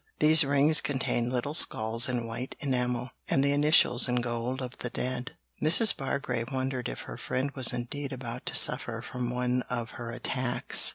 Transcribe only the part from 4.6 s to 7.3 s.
the dead. Mrs. Bargrave wondered if her